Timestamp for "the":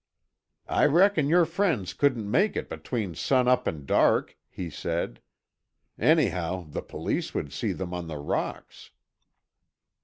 6.67-6.81, 8.07-8.17